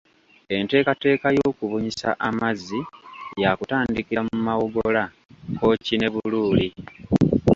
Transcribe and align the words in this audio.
Enteekateeka 0.55 1.27
y'okubunyisa 1.37 2.09
amazzi 2.29 2.79
yaakutandikira 3.41 4.21
mu 4.29 4.37
Mawogola, 4.45 5.03
Kkooki 5.11 5.95
ne 5.97 6.07
Buluuli 6.13 6.67